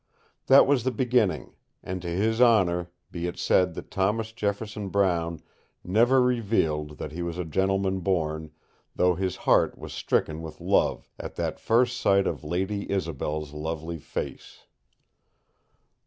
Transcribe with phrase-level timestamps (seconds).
[0.47, 1.53] That was the beginning,
[1.83, 5.41] and to his honor be it said that Thomas Jefferson Brown
[5.83, 8.49] never revealed that he was a gentleman born,
[8.95, 13.99] though his heart was stricken with love at that first sight of Lady Isobel's lovely
[13.99, 14.65] face.